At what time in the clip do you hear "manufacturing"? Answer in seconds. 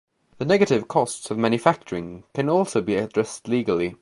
1.37-2.23